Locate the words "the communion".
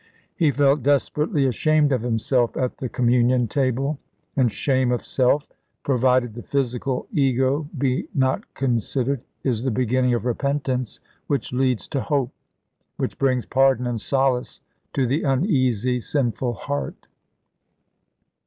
2.79-3.47